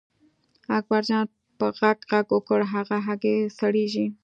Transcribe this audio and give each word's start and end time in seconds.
اکبرجان 0.77 1.25
په 1.57 1.65
غږ 1.79 1.97
غږ 2.09 2.25
وکړ 2.35 2.59
هغه 2.73 2.97
هګۍ 3.07 3.37
سړېږي. 3.59 4.07